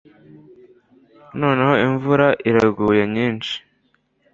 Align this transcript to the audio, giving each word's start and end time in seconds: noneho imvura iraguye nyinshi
noneho 1.39 1.73
imvura 1.87 2.27
iraguye 2.49 3.03
nyinshi 3.13 3.55